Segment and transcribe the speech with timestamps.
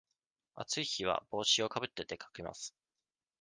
[0.55, 2.73] 暑い日は帽子をかぶって出かけます。